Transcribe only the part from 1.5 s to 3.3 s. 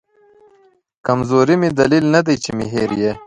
مې دلیل ندی چې مې هېر یې